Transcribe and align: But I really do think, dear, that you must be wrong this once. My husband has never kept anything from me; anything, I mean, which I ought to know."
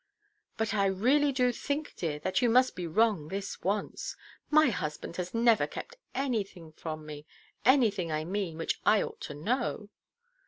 But 0.57 0.73
I 0.73 0.87
really 0.87 1.31
do 1.31 1.51
think, 1.51 1.93
dear, 1.95 2.17
that 2.21 2.41
you 2.41 2.49
must 2.49 2.75
be 2.75 2.87
wrong 2.87 3.27
this 3.27 3.61
once. 3.61 4.15
My 4.49 4.71
husband 4.71 5.17
has 5.17 5.31
never 5.31 5.67
kept 5.67 5.95
anything 6.15 6.71
from 6.71 7.05
me; 7.05 7.27
anything, 7.65 8.11
I 8.11 8.25
mean, 8.25 8.57
which 8.57 8.79
I 8.83 9.03
ought 9.03 9.21
to 9.21 9.35
know." 9.35 9.89